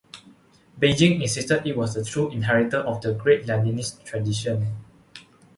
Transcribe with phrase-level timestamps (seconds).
[0.79, 4.65] Beijing insisted it was the true inheritor of the great Leninist tradition.